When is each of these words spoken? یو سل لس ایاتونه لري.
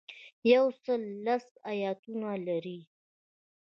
یو 0.53 0.65
سل 0.83 1.01
لس 1.25 1.45
ایاتونه 1.71 2.31
لري. 2.47 2.79